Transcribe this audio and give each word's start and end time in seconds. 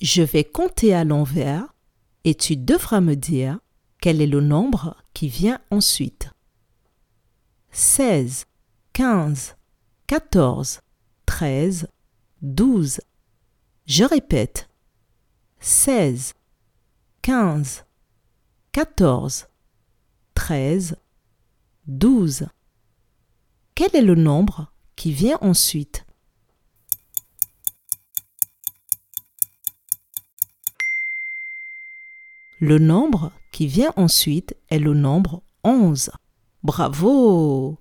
Je 0.00 0.22
vais 0.22 0.44
compter 0.44 0.94
à 0.94 1.04
l'envers 1.04 1.74
et 2.24 2.34
tu 2.34 2.56
devras 2.56 3.02
me 3.02 3.16
dire 3.16 3.58
quel 4.00 4.22
est 4.22 4.26
le 4.26 4.40
nombre 4.40 4.96
qui 5.12 5.28
vient 5.28 5.60
ensuite. 5.70 6.30
16, 7.70 8.46
15, 8.94 9.56
14, 10.06 10.80
13, 11.26 11.88
12. 12.40 13.00
Je 13.84 14.04
répète. 14.04 14.70
16, 15.58 16.32
15, 17.20 17.84
14, 18.72 19.48
13, 20.32 20.96
12. 21.86 22.46
Quel 23.74 23.94
est 23.94 24.02
le 24.02 24.14
nombre 24.14 24.72
qui 24.96 25.12
vient 25.12 25.38
ensuite? 25.42 26.06
Le 32.62 32.78
nombre 32.78 33.32
qui 33.52 33.66
vient 33.66 33.94
ensuite 33.96 34.54
est 34.68 34.78
le 34.78 34.92
nombre 34.92 35.42
11. 35.64 36.10
Bravo 36.62 37.78